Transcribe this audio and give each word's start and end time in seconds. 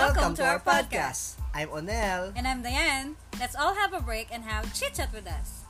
Welcome 0.00 0.32
to 0.40 0.44
our 0.48 0.56
podcast. 0.56 1.36
I'm 1.52 1.68
Onel. 1.68 2.32
And 2.32 2.48
I'm 2.48 2.64
Diane. 2.64 3.20
Let's 3.36 3.52
all 3.52 3.76
have 3.76 3.92
a 3.92 4.00
break 4.00 4.32
and 4.32 4.40
have 4.48 4.64
chit 4.72 4.96
chat 4.96 5.12
with 5.12 5.28
us. 5.28 5.68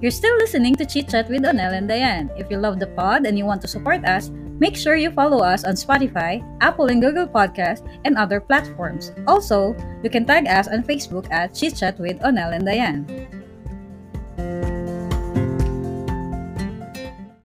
You're 0.00 0.08
still 0.08 0.32
listening 0.40 0.72
to 0.80 0.88
Chit 0.88 1.12
Chat 1.12 1.28
with 1.28 1.44
Onel 1.44 1.76
and 1.76 1.84
Diane. 1.84 2.32
If 2.40 2.48
you 2.48 2.56
love 2.56 2.80
the 2.80 2.88
pod 2.96 3.28
and 3.28 3.36
you 3.36 3.44
want 3.44 3.60
to 3.60 3.68
support 3.68 4.08
us, 4.08 4.32
make 4.56 4.72
sure 4.72 4.96
you 4.96 5.12
follow 5.12 5.44
us 5.44 5.68
on 5.68 5.76
Spotify, 5.76 6.40
Apple 6.64 6.88
and 6.88 7.04
Google 7.04 7.28
Podcast, 7.28 7.84
and 8.08 8.16
other 8.16 8.40
platforms. 8.40 9.12
Also, 9.28 9.76
you 10.02 10.08
can 10.08 10.24
tag 10.24 10.48
us 10.48 10.64
on 10.72 10.80
Facebook 10.80 11.28
at 11.28 11.52
Chit 11.52 11.76
Chat 11.76 12.00
with 12.00 12.16
Onel 12.24 12.56
and 12.56 12.64
Diane. 12.64 13.04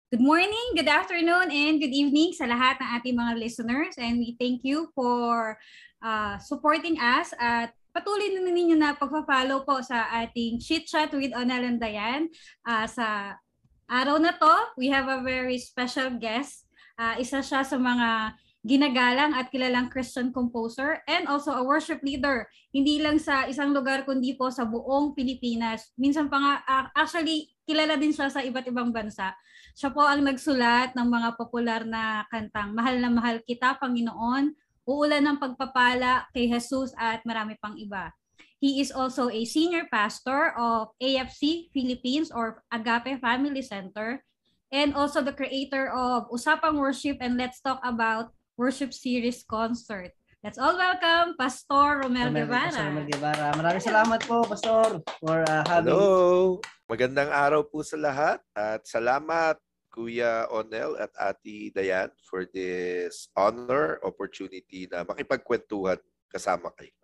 Good 0.08 0.24
morning, 0.24 0.72
good 0.72 0.88
afternoon, 0.88 1.52
and 1.52 1.76
good 1.76 1.92
evening 1.92 2.32
sa 2.32 2.48
lahat 2.48 2.80
ng 2.80 2.88
ating 2.96 3.12
mga 3.12 3.44
listeners. 3.44 3.92
And 4.00 4.16
we 4.16 4.40
thank 4.40 4.64
you 4.64 4.88
for 4.96 5.60
uh, 6.00 6.40
supporting 6.40 6.96
us 6.96 7.36
at 7.36 7.76
patuloy 7.92 8.32
na 8.32 8.48
ninyo 8.48 8.72
na 8.72 8.96
pagpa-follow 8.96 9.68
po 9.68 9.84
sa 9.84 10.08
ating 10.24 10.64
Chit 10.64 10.88
Chat 10.88 11.12
with 11.12 11.36
Onel 11.36 11.60
and 11.60 11.76
Diane. 11.76 12.32
Uh, 12.64 12.88
sa 12.88 13.36
araw 13.84 14.16
na 14.16 14.32
to, 14.32 14.54
we 14.80 14.88
have 14.88 15.12
a 15.12 15.20
very 15.20 15.60
special 15.60 16.08
guest. 16.16 16.64
Uh, 16.96 17.20
isa 17.20 17.44
siya 17.44 17.60
sa 17.60 17.76
mga 17.76 18.32
ginagalang 18.64 19.36
at 19.36 19.52
kilalang 19.52 19.92
Christian 19.92 20.32
composer 20.32 21.04
and 21.04 21.28
also 21.28 21.52
a 21.52 21.60
worship 21.60 22.00
leader. 22.00 22.48
Hindi 22.72 23.04
lang 23.04 23.20
sa 23.20 23.44
isang 23.44 23.76
lugar 23.76 24.08
kundi 24.08 24.40
po 24.40 24.48
sa 24.48 24.64
buong 24.64 25.12
Pilipinas. 25.12 25.92
Minsan 26.00 26.32
pa 26.32 26.40
nga, 26.40 26.54
uh, 26.64 26.84
actually, 26.96 27.52
kilala 27.68 28.00
din 28.00 28.16
siya 28.16 28.32
sa 28.32 28.40
iba't 28.40 28.64
ibang 28.72 28.88
bansa. 28.88 29.36
Siya 29.78 29.94
po 29.94 30.02
ang 30.02 30.26
nagsulat 30.26 30.98
ng 30.98 31.06
mga 31.06 31.38
popular 31.38 31.86
na 31.86 32.26
kantang 32.34 32.74
Mahal 32.74 32.98
na 32.98 33.14
Mahal 33.14 33.38
Kita, 33.46 33.78
Panginoon, 33.78 34.50
Uulan 34.82 35.22
ng 35.22 35.38
Pagpapala 35.38 36.26
kay 36.34 36.50
Jesus 36.50 36.90
at 36.98 37.22
marami 37.22 37.54
pang 37.62 37.78
iba. 37.78 38.10
He 38.58 38.82
is 38.82 38.90
also 38.90 39.30
a 39.30 39.46
senior 39.46 39.86
pastor 39.86 40.50
of 40.58 40.90
AFC 40.98 41.70
Philippines 41.70 42.34
or 42.34 42.66
Agape 42.74 43.22
Family 43.22 43.62
Center 43.62 44.26
and 44.74 44.98
also 44.98 45.22
the 45.22 45.30
creator 45.30 45.94
of 45.94 46.26
Usapang 46.34 46.82
Worship 46.82 47.22
and 47.22 47.38
Let's 47.38 47.62
Talk 47.62 47.78
About 47.86 48.34
Worship 48.58 48.90
Series 48.90 49.46
Concert. 49.46 50.10
Let's 50.42 50.58
all 50.58 50.74
welcome 50.74 51.38
Pastor 51.38 52.02
Romel 52.02 52.34
Guevara. 52.34 52.74
Pastor 52.74 52.90
Romel 52.90 53.06
Guevara. 53.06 53.54
Maraming 53.54 53.84
salamat 53.86 54.26
po, 54.26 54.42
Pastor, 54.42 55.06
for 55.22 55.46
uh, 55.46 55.62
having... 55.70 55.94
Hello! 55.94 56.58
Magandang 56.90 57.30
araw 57.30 57.62
po 57.62 57.86
sa 57.86 57.94
lahat 57.94 58.42
at 58.58 58.82
salamat 58.82 59.54
Kuya 59.98 60.46
Onel 60.54 60.94
at 60.94 61.10
Ati 61.18 61.74
Dayan 61.74 62.14
for 62.22 62.46
this 62.46 63.26
honor, 63.34 63.98
opportunity 64.06 64.86
na 64.86 65.02
makipagkwentuhan 65.02 65.98
kasama 66.30 66.70
kayo. 66.78 66.94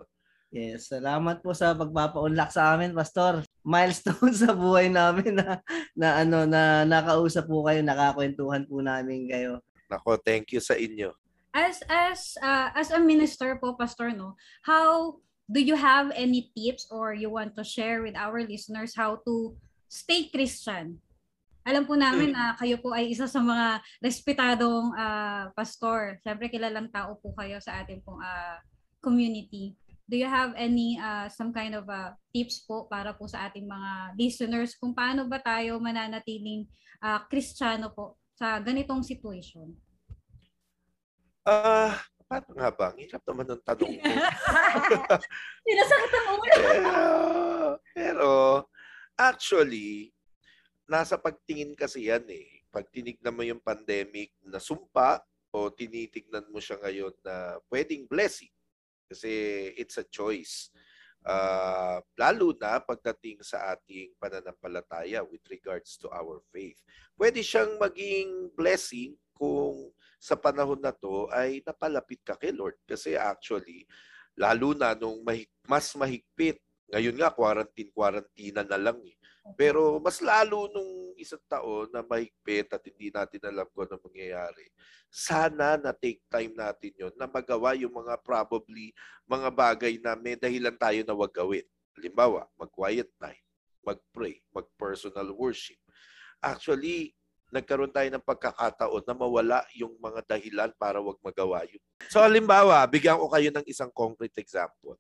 Yes, 0.55 0.95
salamat 0.95 1.42
po 1.42 1.50
sa 1.50 1.75
pagpapa-unlock 1.75 2.55
sa 2.55 2.78
amin, 2.78 2.95
Pastor. 2.95 3.42
Milestone 3.67 4.31
sa 4.47 4.55
buhay 4.55 4.87
namin 4.87 5.42
na, 5.42 5.59
na 5.98 6.22
ano 6.22 6.47
na 6.47 6.87
nakausap 6.87 7.50
po 7.50 7.67
kayo, 7.67 7.83
nakakwentuhan 7.83 8.62
po 8.62 8.78
namin 8.78 9.27
kayo. 9.27 9.59
Nako, 9.91 10.15
thank 10.22 10.55
you 10.55 10.62
sa 10.62 10.78
inyo. 10.78 11.11
As 11.50 11.83
as 11.91 12.39
uh, 12.39 12.70
as 12.78 12.95
a 12.95 13.03
minister 13.03 13.59
po, 13.59 13.75
Pastor, 13.75 14.15
no, 14.15 14.39
how 14.62 15.19
do 15.50 15.59
you 15.59 15.75
have 15.75 16.15
any 16.15 16.55
tips 16.55 16.87
or 16.95 17.11
you 17.11 17.34
want 17.34 17.59
to 17.59 17.67
share 17.67 18.06
with 18.06 18.15
our 18.15 18.39
listeners 18.47 18.95
how 18.95 19.19
to 19.27 19.59
stay 19.91 20.31
Christian. 20.31 21.03
Alam 21.64 21.88
po 21.88 21.96
namin 21.96 22.36
na 22.36 22.52
kayo 22.60 22.76
po 22.76 22.92
ay 22.92 23.08
isa 23.08 23.24
sa 23.24 23.40
mga 23.40 23.80
respetadong 24.04 24.92
uh, 24.92 25.48
pastor. 25.56 26.20
Siyempre 26.20 26.52
kilalang 26.52 26.92
tao 26.92 27.16
po 27.16 27.32
kayo 27.32 27.56
sa 27.56 27.80
ating 27.80 28.04
pong 28.04 28.20
uh, 28.20 28.60
community. 29.00 29.72
Do 30.04 30.20
you 30.20 30.28
have 30.28 30.53
any 30.60 31.00
uh, 31.00 31.32
some 31.32 31.56
kind 31.56 31.72
of 31.72 31.88
uh, 31.88 32.12
tips 32.36 32.69
po 32.69 32.84
para 32.84 33.16
po 33.16 33.24
sa 33.24 33.48
ating 33.48 33.64
mga 33.64 34.12
listeners 34.20 34.76
kung 34.76 34.92
paano 34.92 35.24
ba 35.24 35.41
tayo 35.41 35.80
mananatiling 35.80 36.69
uh, 37.00 37.24
Kristiyano 37.32 37.88
po 37.97 38.20
sa 38.36 38.60
ganitong 38.60 39.00
situation? 39.00 39.72
Ah, 41.48 41.92
uh, 41.92 41.92
paano 42.28 42.48
nga 42.60 42.69
ba? 42.76 42.92
Ang 42.92 43.08
hirap 43.08 43.24
naman 43.24 43.48
ng 43.48 43.62
tanong 43.64 43.92
ko. 43.97 44.12
Sinasakit 45.64 46.12
ang 46.12 46.28
ulo. 46.36 46.54
pero, 46.60 46.92
pero 47.97 48.28
Actually, 49.14 50.10
nasa 50.89 51.17
pagtingin 51.17 51.72
kasi 51.77 52.09
yan 52.09 52.25
eh. 52.28 52.65
Pag 52.69 52.91
tinignan 52.91 53.34
mo 53.34 53.43
yung 53.47 53.62
pandemic 53.62 54.34
na 54.45 54.59
sumpa 54.59 55.22
o 55.55 55.71
tinitignan 55.71 56.45
mo 56.50 56.59
siya 56.59 56.81
ngayon 56.83 57.15
na 57.22 57.59
pwedeng 57.71 58.05
blessing. 58.11 58.50
Kasi 59.06 59.31
it's 59.78 59.97
a 60.00 60.06
choice. 60.09 60.75
Uh, 61.25 62.05
lalo 62.21 62.53
na 62.61 62.83
pagdating 62.84 63.41
sa 63.41 63.72
ating 63.72 64.12
pananampalataya 64.21 65.25
with 65.25 65.41
regards 65.49 65.97
to 65.97 66.11
our 66.12 66.43
faith. 66.53 66.77
Pwede 67.16 67.41
siyang 67.41 67.81
maging 67.81 68.53
blessing 68.53 69.16
kung 69.33 69.95
sa 70.21 70.37
panahon 70.37 70.81
na 70.81 70.93
to 70.93 71.31
ay 71.33 71.65
napalapit 71.65 72.21
ka 72.21 72.37
kay 72.37 72.53
Lord. 72.53 72.77
Kasi 72.84 73.16
actually, 73.16 73.89
lalo 74.37 74.77
na 74.77 74.93
nung 74.93 75.22
mas 75.65 75.89
mahigpit 75.97 76.61
ngayon 76.93 77.16
nga, 77.16 77.33
quarantine-quarantine 77.33 78.61
na 78.61 78.77
lang 78.77 78.99
eh. 79.03 79.16
Pero 79.53 80.00
mas 80.00 80.25
lalo 80.25 80.72
nung 80.72 81.12
isang 81.21 81.43
taon 81.44 81.93
na 81.93 82.00
mahigpit 82.00 82.65
at 82.72 82.81
hindi 82.81 83.12
natin 83.12 83.44
alam 83.44 83.69
kung 83.77 83.84
ano 83.84 84.00
mangyayari, 84.00 84.72
sana 85.12 85.77
na 85.77 85.93
take 85.93 86.25
time 86.32 86.56
natin 86.56 86.97
yon 86.97 87.12
na 87.21 87.28
magawa 87.28 87.77
yung 87.77 87.93
mga 87.93 88.16
probably 88.25 88.97
mga 89.28 89.49
bagay 89.53 89.94
na 90.00 90.16
may 90.16 90.41
dahilan 90.41 90.72
tayo 90.81 91.04
na 91.04 91.12
wag 91.12 91.31
gawin. 91.37 91.65
Halimbawa, 91.94 92.49
mag-quiet 92.56 93.12
time, 93.21 93.44
mag-pray, 93.84 94.41
mag-personal 94.50 95.28
worship. 95.37 95.78
Actually, 96.41 97.12
nagkaroon 97.53 97.93
tayo 97.93 98.09
ng 98.10 98.25
pagkakataon 98.25 99.04
na 99.06 99.15
mawala 99.15 99.60
yung 99.77 99.94
mga 100.00 100.25
dahilan 100.25 100.72
para 100.75 100.99
wag 100.99 101.21
magawa 101.21 101.62
yun. 101.69 101.78
So 102.09 102.19
halimbawa, 102.25 102.83
bigyan 102.88 103.21
ko 103.21 103.28
kayo 103.28 103.53
ng 103.53 103.66
isang 103.69 103.93
concrete 103.93 104.41
example 104.41 104.99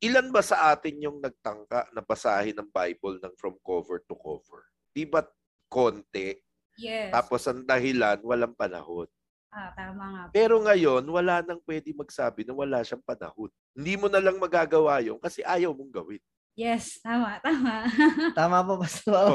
ilan 0.00 0.28
ba 0.28 0.42
sa 0.44 0.72
atin 0.72 1.00
yung 1.00 1.18
nagtangka 1.20 1.88
na 1.92 2.02
basahin 2.04 2.56
ng 2.56 2.68
Bible 2.68 3.16
ng 3.22 3.34
from 3.40 3.56
cover 3.64 4.02
to 4.04 4.14
cover? 4.16 4.68
Di 4.92 5.08
ba 5.08 5.24
konti? 5.72 6.36
Yes. 6.76 7.08
Tapos 7.12 7.44
ang 7.48 7.64
dahilan, 7.64 8.20
walang 8.20 8.52
panahon. 8.52 9.08
Ah, 9.48 9.72
tama 9.72 10.04
nga. 10.12 10.22
Pero 10.36 10.60
ngayon, 10.60 11.00
wala 11.08 11.40
nang 11.40 11.56
pwede 11.64 11.88
magsabi 11.96 12.44
na 12.44 12.52
wala 12.52 12.84
siyang 12.84 13.00
panahon. 13.00 13.48
Hindi 13.72 13.96
mo 13.96 14.12
na 14.12 14.20
lang 14.20 14.36
magagawa 14.36 15.00
yun 15.00 15.16
kasi 15.16 15.40
ayaw 15.40 15.72
mong 15.72 15.92
gawin. 15.96 16.20
Yes, 16.56 17.00
tama, 17.00 17.40
tama. 17.40 17.88
tama 18.38 18.64
po, 18.64 18.80
Pastor. 18.80 19.12
So, 19.16 19.32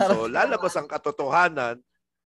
so 0.00 0.14
lalabas 0.28 0.72
ang 0.76 0.88
katotohanan, 0.88 1.76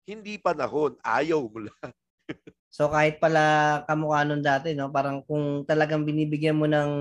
hindi 0.08 0.40
panahon, 0.40 0.96
ayaw 1.04 1.44
mo 1.44 1.68
lang. 1.68 1.90
so 2.76 2.88
kahit 2.88 3.20
pala 3.20 3.84
kamukha 3.84 4.24
nun 4.24 4.40
dati, 4.40 4.72
no? 4.72 4.88
parang 4.88 5.20
kung 5.24 5.64
talagang 5.68 6.08
binibigyan 6.08 6.56
mo 6.56 6.64
ng 6.64 6.92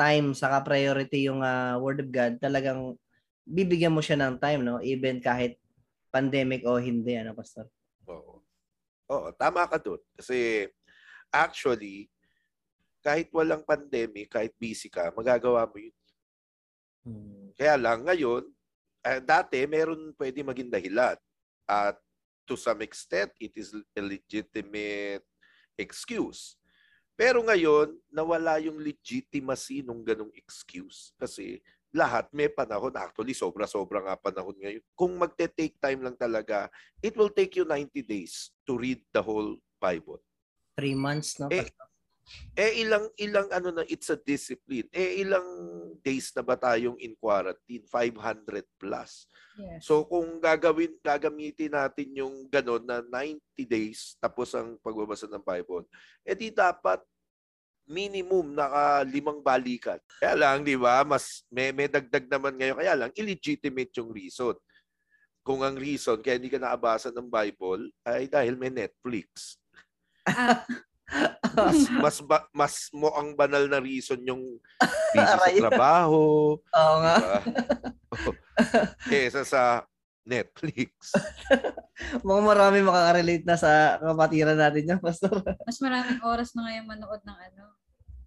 time 0.00 0.32
saka 0.32 0.64
priority 0.64 1.28
yung 1.28 1.44
uh, 1.44 1.76
word 1.76 2.00
of 2.00 2.08
God, 2.08 2.40
talagang 2.40 2.96
bibigyan 3.44 3.92
mo 3.92 4.00
siya 4.00 4.16
ng 4.16 4.40
time, 4.40 4.64
no? 4.64 4.80
Even 4.80 5.20
kahit 5.20 5.60
pandemic 6.08 6.64
o 6.64 6.80
hindi, 6.80 7.20
ano, 7.20 7.36
Pastor? 7.36 7.68
Oo. 8.08 8.40
Oo, 9.10 9.28
tama 9.36 9.68
ka 9.68 9.76
doon. 9.76 10.00
Kasi 10.16 10.70
actually, 11.28 12.08
kahit 13.04 13.28
walang 13.34 13.66
pandemic, 13.66 14.30
kahit 14.30 14.54
busy 14.56 14.88
ka, 14.88 15.10
magagawa 15.12 15.66
mo 15.66 15.76
yun. 15.76 15.96
Hmm. 17.04 17.50
Kaya 17.56 17.74
lang, 17.76 18.06
ngayon, 18.06 18.44
eh, 19.02 19.20
dati, 19.20 19.64
meron 19.64 20.12
pwede 20.16 20.44
maging 20.44 20.70
dahilan. 20.70 21.16
At 21.64 21.96
to 22.44 22.54
some 22.54 22.84
extent, 22.84 23.32
it 23.40 23.56
is 23.56 23.72
a 23.72 24.02
legitimate 24.02 25.24
excuse. 25.80 26.59
Pero 27.20 27.44
ngayon, 27.44 28.00
nawala 28.08 28.56
yung 28.64 28.80
legitimacy 28.80 29.84
nung 29.84 30.00
ganong 30.00 30.32
excuse. 30.32 31.12
Kasi 31.20 31.60
lahat 31.92 32.32
may 32.32 32.48
panahon. 32.48 32.96
Actually, 32.96 33.36
sobra-sobra 33.36 34.00
nga 34.00 34.16
panahon 34.16 34.56
ngayon. 34.56 34.80
Kung 34.96 35.20
magte-take 35.20 35.76
time 35.76 36.00
lang 36.00 36.16
talaga, 36.16 36.72
it 37.04 37.12
will 37.20 37.28
take 37.28 37.60
you 37.60 37.68
90 37.68 37.92
days 38.08 38.56
to 38.64 38.80
read 38.80 39.04
the 39.12 39.20
whole 39.20 39.60
Bible. 39.76 40.16
Three 40.72 40.96
months, 40.96 41.36
no? 41.36 41.52
Eh, 41.52 41.68
eh 42.54 42.82
ilang 42.82 43.06
ilang 43.18 43.48
ano 43.50 43.68
na 43.74 43.84
it's 43.86 44.10
a 44.10 44.18
discipline. 44.18 44.86
Eh 44.94 45.22
ilang 45.22 45.46
days 46.04 46.30
na 46.34 46.42
ba 46.42 46.54
tayong 46.54 46.98
in 46.98 47.14
quarantine? 47.18 47.84
500 47.86 48.66
plus. 48.78 49.26
Yes. 49.58 49.86
So 49.86 50.06
kung 50.06 50.38
gagawin 50.38 50.96
gagamitin 51.02 51.74
natin 51.74 52.08
yung 52.14 52.46
ganon 52.46 52.86
na 52.86 53.02
90 53.02 53.40
days 53.66 54.14
tapos 54.22 54.54
ang 54.54 54.78
pagbabasa 54.80 55.26
ng 55.26 55.42
Bible, 55.42 55.86
eh 56.22 56.34
di 56.38 56.48
dapat 56.54 57.02
minimum 57.90 58.54
naka 58.54 59.02
limang 59.02 59.42
balikan. 59.42 59.98
Kaya 60.22 60.38
lang, 60.38 60.62
di 60.62 60.78
ba, 60.78 61.02
mas 61.02 61.42
may, 61.50 61.74
may 61.74 61.90
dagdag 61.90 62.30
naman 62.30 62.54
ngayon. 62.54 62.78
Kaya 62.78 62.94
lang, 62.94 63.10
illegitimate 63.18 63.90
yung 63.98 64.14
reason. 64.14 64.54
kung 65.40 65.64
ang 65.64 65.74
reason 65.74 66.20
kaya 66.20 66.36
hindi 66.36 66.52
ka 66.52 66.60
nakabasa 66.60 67.08
ng 67.10 67.26
Bible 67.26 67.88
ay 68.04 68.28
dahil 68.28 68.54
may 68.54 68.70
Netflix. 68.70 69.56
Ah, 70.28 70.62
Mas 71.54 71.78
mas 72.04 72.16
ba, 72.22 72.38
mas 72.54 72.74
mo 72.94 73.10
ang 73.12 73.34
banal 73.34 73.66
na 73.66 73.82
reason 73.82 74.18
yung 74.22 74.42
busy 75.14 75.26
sa 75.26 75.50
trabaho, 75.58 76.54
Oo 76.56 76.96
nga. 77.02 77.16
diba? 77.18 77.40
Kesa 79.10 79.42
sa 79.42 79.62
Netflix. 80.22 81.10
Mukhang 82.22 82.46
marami 82.46 82.78
makaka-relate 82.84 83.44
na 83.46 83.56
sa 83.58 83.98
kapatiran 83.98 84.58
natin 84.58 84.94
yan, 84.94 85.00
Pastor. 85.02 85.42
mas 85.66 85.78
maraming 85.82 86.20
oras 86.22 86.54
na 86.54 86.68
ngayon 86.70 86.86
manood 86.86 87.22
ng 87.24 87.38
ano, 87.38 87.64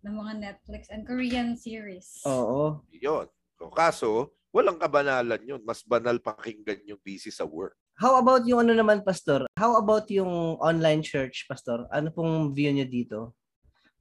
ng 0.04 0.16
mga 0.20 0.34
Netflix 0.36 0.92
and 0.92 1.08
Korean 1.08 1.56
series. 1.56 2.20
Oo. 2.28 2.84
Yun. 2.92 3.28
So, 3.56 3.72
kaso, 3.72 4.36
walang 4.52 4.76
kabanalan 4.76 5.40
yun. 5.48 5.62
Mas 5.64 5.80
banal 5.86 6.20
pakinggan 6.20 6.84
yung 6.84 7.00
busy 7.00 7.32
sa 7.32 7.48
work. 7.48 7.80
How 7.94 8.18
about 8.18 8.42
yung 8.50 8.66
ano 8.66 8.74
naman, 8.74 9.06
Pastor? 9.06 9.46
How 9.54 9.78
about 9.78 10.10
yung 10.10 10.58
online 10.58 11.06
church, 11.06 11.46
Pastor? 11.46 11.86
Ano 11.94 12.10
pong 12.10 12.50
view 12.50 12.74
niyo 12.74 12.90
dito? 12.90 13.20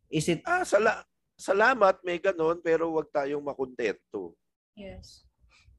Is 0.08 0.28
it, 0.32 0.40
Ah, 0.48 0.64
sala 0.64 1.04
salamat, 1.36 2.00
may 2.00 2.16
ganun, 2.16 2.60
pero 2.64 2.88
wag 2.96 3.08
tayong 3.12 3.44
makontento. 3.44 4.32
Yes. 4.72 5.28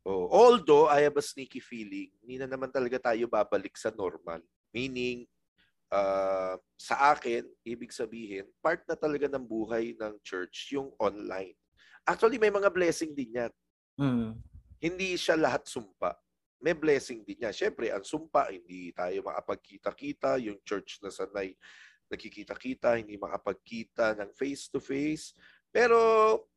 Oh, 0.06 0.27
although 0.30 0.92
I 0.92 1.07
have 1.07 1.15
a 1.18 1.24
sneaky 1.24 1.63
feeling, 1.63 2.12
hindi 2.21 2.36
na 2.38 2.45
naman 2.45 2.69
talaga 2.69 3.00
tayo 3.12 3.25
babalik 3.25 3.74
sa 3.80 3.89
normal. 3.89 4.44
Meaning, 4.75 5.25
ah, 5.89 6.60
sa 6.77 7.15
akin, 7.18 7.48
ibig 7.65 7.89
sabihin, 7.95 8.45
part 8.62 8.83
na 8.86 8.94
talaga 8.94 9.25
ng 9.25 9.42
buhay 9.45 9.98
ng 9.98 10.19
church 10.21 10.75
yung 10.75 10.94
online. 11.01 11.56
Actually, 12.04 12.38
may 12.38 12.51
mga 12.51 12.69
blessing 12.69 13.15
din 13.15 13.31
yan. 13.42 13.51
mm, 13.98 14.38
Hindi 14.83 15.15
siya 15.15 15.39
lahat 15.39 15.63
sumpa. 15.65 16.19
May 16.63 16.71
blessing 16.71 17.27
din 17.27 17.44
yan. 17.44 17.51
Siyempre, 17.51 17.92
ang 17.92 18.07
sumpa, 18.07 18.48
hindi 18.48 18.95
tayo 18.95 19.19
makapagkita-kita. 19.27 20.39
Yung 20.48 20.63
church 20.63 21.04
na 21.04 21.12
sanay 21.12 21.51
nakikita-kita, 22.07 23.04
hindi 23.04 23.19
makapagkita 23.19 24.15
ng 24.15 24.31
face-to-face. 24.31 25.36
Pero, 25.68 25.98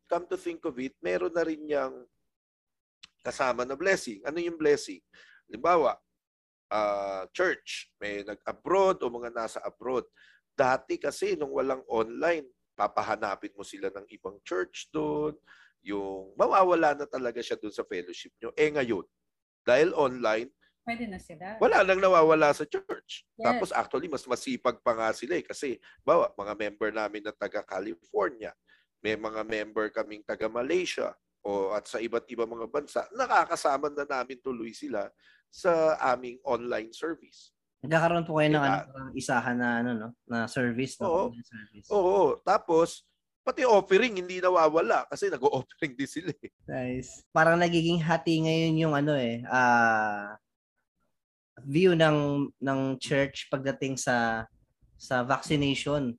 come 0.06 0.30
to 0.30 0.38
think 0.38 0.62
of 0.62 0.78
it, 0.78 0.94
meron 1.02 1.34
na 1.34 1.42
rin 1.42 1.66
yung 1.66 2.06
kasama 3.26 3.66
na 3.66 3.74
blessing. 3.74 4.22
Ano 4.22 4.38
yung 4.38 4.54
blessing? 4.54 5.02
Halimbawa, 5.50 5.98
ah, 6.70 7.26
church, 7.34 7.90
may 7.98 8.22
nag-abroad 8.22 9.02
o 9.02 9.10
mga 9.10 9.34
nasa 9.34 9.58
abroad. 9.66 10.06
Dati 10.54 11.02
kasi 11.02 11.34
nung 11.34 11.50
walang 11.50 11.82
online, 11.90 12.46
papahanapin 12.78 13.56
mo 13.58 13.66
sila 13.66 13.90
ng 13.90 14.06
ibang 14.14 14.38
church 14.46 14.86
doon. 14.94 15.34
Yung 15.82 16.30
mawawala 16.38 16.94
na 16.94 17.06
talaga 17.08 17.42
siya 17.42 17.58
doon 17.58 17.74
sa 17.74 17.82
fellowship 17.82 18.30
nyo. 18.38 18.54
Eh 18.54 18.70
ngayon, 18.70 19.02
dahil 19.66 19.90
online, 19.92 20.48
Pwede 20.86 21.10
na 21.10 21.18
sila. 21.18 21.58
wala 21.58 21.82
nang 21.82 21.98
nawawala 21.98 22.54
sa 22.54 22.62
church. 22.62 23.26
Yes. 23.34 23.42
Tapos 23.42 23.68
actually, 23.74 24.06
mas 24.06 24.22
masipag 24.22 24.78
pa 24.86 24.94
nga 24.94 25.10
sila 25.10 25.34
eh. 25.34 25.42
Kasi, 25.42 25.82
bawa, 26.06 26.30
mga 26.38 26.54
member 26.54 26.94
namin 26.94 27.26
na 27.26 27.34
taga 27.34 27.66
California, 27.66 28.54
may 29.02 29.18
mga 29.18 29.42
member 29.42 29.90
kaming 29.90 30.22
taga 30.22 30.46
Malaysia, 30.46 31.10
o 31.42 31.74
at 31.74 31.90
sa 31.90 31.98
iba't 31.98 32.22
ibang 32.30 32.46
mga 32.46 32.70
bansa, 32.70 33.02
nakakasama 33.10 33.90
na 33.90 34.06
namin 34.06 34.38
tuloy 34.38 34.70
sila 34.70 35.10
sa 35.50 35.98
aming 36.14 36.38
online 36.46 36.94
service. 36.94 37.50
nagkakaroon 37.82 38.26
po 38.26 38.38
kayo 38.38 38.50
ng 38.50 38.62
Diba? 38.62 38.82
ano, 38.86 39.10
isahan 39.14 39.56
na, 39.58 39.68
ano, 39.82 39.90
no? 39.94 40.08
na 40.26 40.46
service. 40.50 40.98
No? 40.98 41.06
Oo. 41.06 41.22
Online 41.30 41.46
service. 41.50 41.86
Oo, 41.90 42.22
tapos, 42.42 43.02
pati 43.46 43.62
offering, 43.62 44.18
hindi 44.18 44.42
nawawala 44.42 45.06
kasi 45.06 45.30
nag-offering 45.30 45.94
din 45.94 46.10
sila 46.10 46.34
eh. 46.34 46.50
Nice. 46.66 47.22
Parang 47.30 47.54
nagiging 47.54 48.02
hati 48.02 48.42
ngayon 48.42 48.74
yung 48.82 48.94
ano 48.98 49.14
eh, 49.14 49.46
ah 49.46 50.34
view 51.62 51.94
ng 51.94 52.50
ng 52.58 52.80
church 52.98 53.46
pagdating 53.48 53.94
sa 53.94 54.44
sa 54.98 55.22
vaccination, 55.22 56.10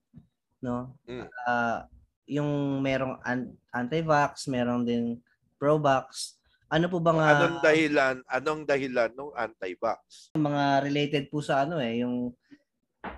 no? 0.64 0.96
Mm. 1.04 1.28
Ah, 1.44 1.86
yung 2.30 2.80
merong 2.80 3.20
an- 3.28 3.54
anti-vax, 3.76 4.48
merong 4.48 4.88
din 4.88 5.20
pro-vax. 5.60 6.40
Ano 6.68 6.92
po 6.92 7.00
bang 7.00 7.20
ah, 7.20 7.32
Anong 7.38 7.60
dahilan, 7.64 8.16
anong 8.28 8.62
dahilan 8.68 9.12
ng 9.16 9.32
anti-vax? 9.36 10.32
mga 10.36 10.64
related 10.84 11.24
po 11.28 11.44
sa 11.44 11.68
ano 11.68 11.80
eh, 11.80 12.02
yung 12.04 12.32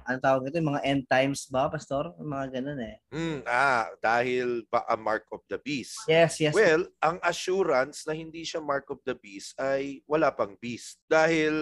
ano 0.06 0.18
tawag 0.18 0.50
ito, 0.50 0.58
mga 0.62 0.84
end 0.86 1.04
times 1.06 1.46
ba, 1.50 1.70
pastor? 1.70 2.14
Mga 2.18 2.46
ganun 2.60 2.80
eh. 2.82 2.98
Hmm, 3.14 3.40
ah, 3.46 3.90
dahil 4.02 4.66
ba 4.70 4.86
a 4.90 4.98
mark 4.98 5.26
of 5.30 5.44
the 5.50 5.60
beast? 5.62 5.98
Yes, 6.10 6.40
yes. 6.42 6.54
Well, 6.54 6.90
ang 7.04 7.22
assurance 7.22 8.06
na 8.06 8.14
hindi 8.14 8.42
siya 8.42 8.64
mark 8.64 8.90
of 8.90 9.02
the 9.06 9.14
beast 9.14 9.54
ay 9.62 10.02
wala 10.10 10.34
pang 10.34 10.58
beast. 10.58 10.98
Dahil 11.06 11.54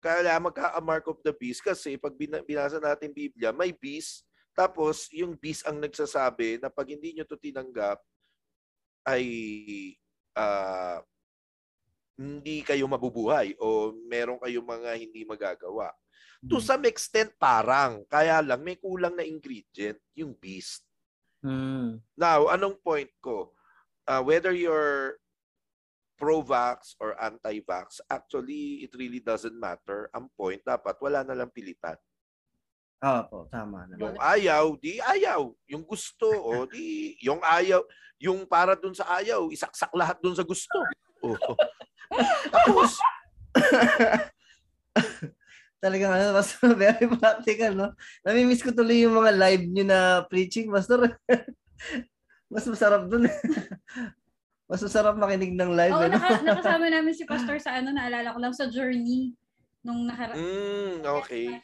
kaya 0.00 0.40
magka-mark 0.40 1.04
of 1.12 1.20
the 1.20 1.32
beast 1.36 1.60
kasi 1.60 2.00
pag 2.00 2.16
bina- 2.16 2.44
binasa 2.44 2.80
natin 2.80 3.12
Biblia, 3.12 3.52
may 3.52 3.72
beast. 3.72 4.24
Tapos 4.56 5.08
yung 5.12 5.36
beast 5.36 5.64
ang 5.68 5.80
nagsasabi 5.80 6.60
na 6.60 6.72
pag 6.72 6.88
hindi 6.88 7.14
nyo 7.14 7.24
to 7.24 7.36
tinanggap 7.36 8.00
ay 9.08 9.24
ah, 10.36 11.00
hindi 12.20 12.60
kayo 12.60 12.84
mabubuhay 12.84 13.56
o 13.56 13.96
meron 14.04 14.36
kayong 14.36 14.68
mga 14.68 14.90
hindi 15.00 15.24
magagawa. 15.24 15.88
To 16.48 16.56
Hmm. 16.56 16.64
some 16.64 16.84
extent 16.88 17.36
parang, 17.36 18.08
kaya 18.08 18.40
lang 18.40 18.64
may 18.64 18.80
kulang 18.80 19.12
na 19.12 19.26
ingredient, 19.28 20.00
yung 20.16 20.32
beast. 20.32 20.88
Hmm. 21.44 22.00
Now, 22.16 22.48
anong 22.48 22.80
point 22.80 23.12
ko? 23.20 23.52
Uh, 24.08 24.24
whether 24.24 24.56
you're 24.56 25.20
pro-vax 26.16 26.96
or 26.96 27.12
anti-vax, 27.16 28.00
actually, 28.08 28.84
it 28.84 28.92
really 28.96 29.20
doesn't 29.20 29.56
matter. 29.56 30.08
Ang 30.16 30.32
point, 30.32 30.60
dapat 30.64 30.96
wala 31.00 31.20
na 31.24 31.36
lang 31.36 31.52
pilitan. 31.52 31.96
Oo 33.00 33.20
po, 33.28 33.38
tama 33.48 33.88
naman. 33.88 34.00
Yung 34.00 34.16
ayaw, 34.20 34.64
di 34.76 35.00
ayaw. 35.00 35.52
Yung 35.68 35.84
gusto, 35.84 36.28
o 36.28 36.68
di, 36.68 37.16
yung 37.24 37.40
ayaw, 37.40 37.80
yung 38.20 38.44
para 38.44 38.76
dun 38.76 38.92
sa 38.92 39.08
ayaw, 39.16 39.48
isaksak 39.48 39.88
lahat 39.96 40.16
dun 40.20 40.36
sa 40.36 40.44
gusto. 40.44 40.76
Oh. 41.20 41.36
Tapos, 42.48 42.96
Talagang 45.80 46.12
ano, 46.12 46.32
pastor, 46.38 46.76
very 46.76 47.08
practical, 47.08 47.72
no? 47.72 47.88
Namimiss 48.22 48.60
ko 48.60 48.70
tuloy 48.70 49.08
yung 49.08 49.16
mga 49.16 49.32
live 49.32 49.64
nyo 49.64 49.84
na 49.88 49.98
preaching, 50.28 50.68
pastor. 50.68 51.16
Mas 52.52 52.68
masarap 52.68 53.08
dun. 53.08 53.24
Mas 54.70 54.84
masarap 54.84 55.16
makinig 55.16 55.56
ng 55.56 55.72
live. 55.72 55.96
Oo, 55.96 56.04
eh, 56.04 56.10
no? 56.12 56.14
naka, 56.14 56.46
nakasama 56.46 56.86
namin 56.86 57.10
si 57.10 57.26
Pastor 57.26 57.58
sa 57.58 57.74
ano, 57.80 57.90
naalala 57.90 58.30
ko 58.30 58.38
lang 58.38 58.54
sa 58.54 58.70
journey 58.70 59.34
nung 59.82 60.06
nakara... 60.06 60.36
mm, 60.38 61.02
okay. 61.18 61.58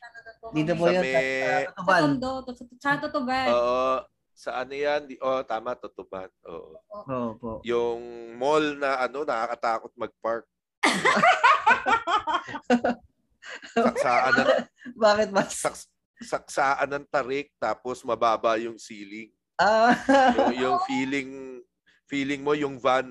Dito 0.51 0.73
po 0.75 0.91
Sa 0.91 0.95
yun, 0.97 1.05
sa, 1.07 1.21
sa 1.21 1.23
Sa 1.23 1.71
Tutuban. 1.71 2.01
Tondo, 2.03 2.31
to- 2.43 2.57
sa 2.83 2.91
Tutuban. 2.99 3.47
Oo. 3.53 3.91
sa 4.37 4.51
ano 4.61 4.75
yan? 4.75 5.01
Di, 5.09 5.17
oh, 5.23 5.41
tama, 5.47 5.79
tutuban. 5.79 6.29
Oo. 6.45 6.77
Oo 7.09 7.31
po. 7.39 7.51
Yung 7.65 8.01
mall 8.37 8.75
na 8.77 9.01
ano, 9.01 9.23
nakakatakot 9.23 9.95
mag-park. 9.95 10.45
Saksaan 13.73 14.33
ng, 14.35 14.49
Bakit 15.05 15.29
mas? 15.31 15.53
saks, 15.55 15.81
saksaan 16.19 16.89
ng 16.89 17.05
tarik 17.07 17.53
tapos 17.57 18.01
mababa 18.03 18.57
yung 18.57 18.77
ceiling. 18.77 19.29
Ah, 19.57 19.97
Yung, 20.37 20.53
yung 20.55 20.77
feeling 20.85 21.31
feeling 22.07 22.41
mo 22.41 22.53
yung 22.53 22.77
van 22.77 23.09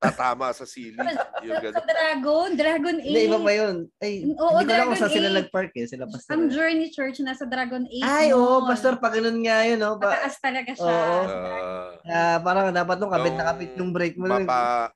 tatama 0.00 0.48
sa 0.50 0.64
ceiling. 0.64 0.96
Yung 1.44 1.60
sa. 1.60 1.84
Dragon, 1.84 2.48
Dragon 2.56 2.96
8. 2.96 3.04
hindi, 3.04 3.20
iba 3.28 3.36
pa 3.36 3.52
yun. 3.52 3.76
Ay, 4.00 4.24
Oo, 4.32 4.56
hindi 4.56 4.72
ko 4.72 4.78
lang 4.80 4.88
kung 4.88 4.96
saan 4.96 5.12
sila 5.12 5.28
nag-park 5.28 5.72
eh. 5.76 5.84
Sila 5.84 6.04
pastor. 6.08 6.30
Ang 6.32 6.48
Journey 6.48 6.88
Church 6.88 7.20
nasa 7.20 7.44
Dragon 7.44 7.84
8. 7.84 8.00
Ay, 8.00 8.32
oo, 8.32 8.64
Mall. 8.64 8.72
pastor, 8.72 8.96
pag 8.96 9.12
ganun 9.12 9.44
nga 9.44 9.60
yun, 9.60 9.76
no? 9.76 10.00
Pa, 10.00 10.16
Mataas 10.16 10.40
talaga 10.40 10.72
siya. 10.72 10.88
Oo. 10.88 11.20
Ah, 11.28 11.88
ah, 12.08 12.38
parang 12.40 12.72
dapat 12.72 12.96
nung 12.96 13.12
kabit 13.12 13.34
na 13.36 13.44
kapit 13.52 13.70
yung 13.76 13.92
break 13.92 14.16
mo. 14.16 14.24
mapa, 14.24 14.88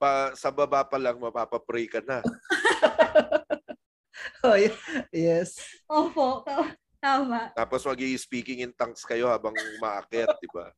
pa, 0.00 0.32
sa 0.32 0.48
baba 0.48 0.80
pa 0.80 0.96
lang 0.96 1.20
mapapapray 1.20 1.84
ka 1.84 2.00
na. 2.00 2.24
Oh, 4.46 4.56
yes. 5.10 5.58
Opo, 5.86 6.42
ta- 6.42 6.74
tama. 6.98 7.50
Tapos 7.54 7.82
mag 7.82 7.98
speaking 8.16 8.62
in 8.62 8.72
tongues 8.72 9.02
kayo 9.02 9.26
habang 9.26 9.54
umaakyat, 9.78 10.38
di 10.38 10.48
ba? 10.50 10.70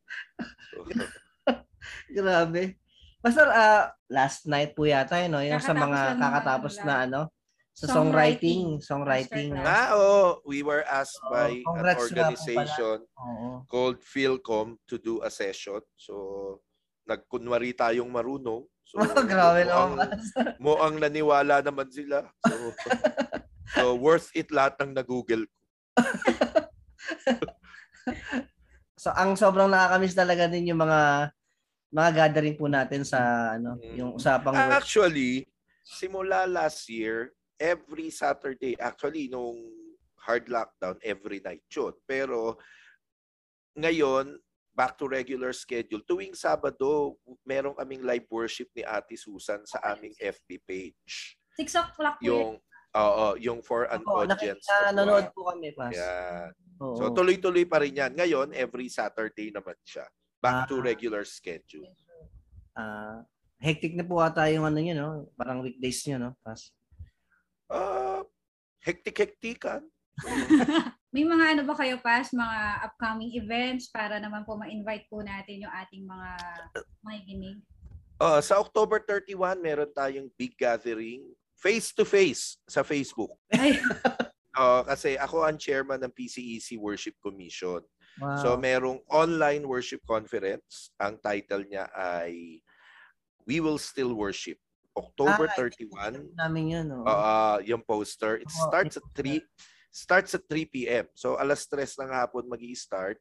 So, 0.72 0.84
Grabe. 2.16 2.76
Pastor, 3.20 3.48
ah, 3.48 3.92
last 4.08 4.44
night 4.44 4.76
po 4.76 4.84
yata 4.84 5.16
yun, 5.20 5.32
no? 5.32 5.40
Yung 5.40 5.60
sa 5.60 5.72
mga 5.72 6.20
kakatapos 6.20 6.80
ano 6.80 6.84
na 6.84 6.92
lang. 6.92 7.00
ano, 7.08 7.20
sa 7.74 7.90
Songwriting. 7.90 8.78
songwriting, 8.78 9.50
songwriting. 9.50 9.66
Ah, 9.66 9.96
oh, 9.96 10.38
we 10.44 10.62
were 10.62 10.84
asked 10.86 11.18
Oo, 11.26 11.32
by 11.32 11.50
an 11.58 11.96
organization 11.98 12.98
called 13.66 13.98
Philcom 13.98 14.76
to 14.86 14.94
do 14.96 15.24
a 15.24 15.30
session. 15.32 15.80
So, 15.96 16.60
nagkunwari 17.08 17.74
tayong 17.74 18.08
marunong. 18.08 18.68
So, 18.84 19.00
Grabe 19.26 19.64
mukhang- 19.66 19.96
naman. 19.98 20.08
mo 20.60 20.72
ang 20.78 20.94
naniwala 21.00 21.64
naman 21.64 21.88
sila. 21.90 22.28
So, 22.46 22.54
so 23.72 23.96
worth 23.96 24.28
it 24.34 24.52
lahat 24.52 24.76
ng 24.82 24.92
na-google 24.92 25.44
ko. 25.46 25.58
So 28.94 29.12
ang 29.12 29.36
sobrang 29.36 29.68
nakakamiss 29.68 30.16
talaga 30.16 30.48
din 30.48 30.72
yung 30.72 30.80
mga 30.80 31.28
mga 31.92 32.10
gathering 32.14 32.56
po 32.56 32.66
natin 32.66 33.04
sa 33.04 33.52
ano, 33.52 33.76
Mm. 33.76 33.94
yung 33.94 34.10
usapang 34.16 34.54
work. 34.56 34.80
actually, 34.80 35.44
simula 35.84 36.48
last 36.48 36.88
year, 36.88 37.36
every 37.60 38.08
Saturday, 38.08 38.72
actually, 38.80 39.28
nung 39.28 39.60
hard 40.16 40.48
lockdown, 40.48 40.96
every 41.04 41.38
night 41.38 41.60
yun. 41.68 41.92
Pero 42.02 42.56
ngayon, 43.76 44.40
back 44.72 44.96
to 44.96 45.06
regular 45.06 45.52
schedule. 45.52 46.02
Tuwing 46.02 46.32
Sabado, 46.32 47.14
meron 47.44 47.76
kaming 47.76 48.02
live 48.02 48.26
worship 48.26 48.72
ni 48.72 48.82
Ate 48.82 49.14
Susan 49.14 49.62
sa 49.62 49.78
aming 49.84 50.16
FB 50.16 50.48
page. 50.64 51.36
6 51.54 51.78
o'clock 51.78 52.18
po 52.18 52.24
Yung 52.24 52.58
oo, 52.94 53.26
yung 53.36 53.60
for 53.60 53.86
an 53.86 54.00
Opo, 54.00 54.22
audience. 54.22 54.62
nakita, 54.62 54.90
nanonood 54.90 55.26
po 55.30 55.50
kami, 55.50 55.74
Pas. 55.74 55.90
Yan. 55.92 56.50
Oo. 56.78 56.96
So 56.96 57.10
tuloy-tuloy 57.10 57.66
pa 57.66 57.78
rin 57.78 57.94
yan. 57.94 58.14
Ngayon, 58.14 58.54
every 58.54 58.86
Saturday 58.86 59.50
naman 59.50 59.74
siya. 59.82 60.06
Back 60.38 60.68
to 60.68 60.78
Ah. 60.78 60.84
regular 60.84 61.22
schedule. 61.22 61.90
Ah, 62.74 63.22
hectic 63.58 63.94
na 63.94 64.02
po 64.02 64.18
ata 64.18 64.50
yung 64.50 64.66
ano 64.66 64.76
nyo, 64.76 64.94
no? 64.94 65.08
Parang 65.34 65.62
weekdays 65.62 66.02
nyo, 66.06 66.18
no? 66.18 66.30
Pas. 66.40 66.70
Ah, 67.66 68.22
hektik-hektikan. 68.82 69.82
May 71.14 71.22
mga 71.22 71.44
ano 71.54 71.62
ba 71.62 71.78
kayo 71.78 71.98
pas, 71.98 72.26
mga 72.28 72.58
upcoming 72.84 73.34
events 73.34 73.86
para 73.88 74.18
naman 74.18 74.42
po 74.42 74.58
ma-invite 74.58 75.06
po 75.06 75.22
natin 75.22 75.62
yung 75.62 75.70
ating 75.72 76.02
mga 76.02 76.28
makikinig? 77.00 77.58
Ah, 78.18 78.38
sa 78.38 78.58
October 78.58 78.98
31, 78.98 79.58
meron 79.58 79.90
tayong 79.90 80.26
big 80.34 80.54
gathering 80.54 81.22
face-to-face 81.64 82.60
sa 82.68 82.84
Facebook. 82.84 83.32
Ay, 83.48 83.80
Ah, 84.54 84.86
kasi 84.86 85.18
ako 85.18 85.42
ang 85.42 85.58
chairman 85.58 85.98
ng 85.98 86.14
PCEC 86.14 86.78
Worship 86.78 87.18
Commission. 87.18 87.82
Wow. 88.22 88.38
So 88.38 88.54
merong 88.54 89.02
online 89.10 89.66
worship 89.66 89.98
conference. 90.06 90.94
Ang 91.02 91.18
title 91.18 91.66
niya 91.66 91.90
ay 91.90 92.62
We 93.50 93.58
Will 93.58 93.82
Still 93.82 94.14
Worship. 94.14 94.54
October 94.94 95.50
Ah, 95.50 95.58
31. 95.58 96.38
namin 96.38 96.70
yun, 96.70 96.86
no? 96.86 97.02
Uh, 97.02 97.58
yung 97.66 97.82
poster. 97.82 98.38
It 98.38 98.46
Oo, 98.46 98.70
starts 98.70 98.94
at 98.94 99.02
3 99.18 99.42
starts 99.90 100.38
at 100.38 100.46
3 100.46 100.70
p.m. 100.70 101.10
So 101.18 101.34
alas 101.34 101.66
3 101.66 102.06
ng 102.06 102.14
hapon 102.14 102.46
magi-start. 102.46 103.18